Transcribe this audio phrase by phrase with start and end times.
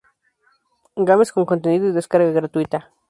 [0.97, 2.89] Games con contenido y descarga gratuita.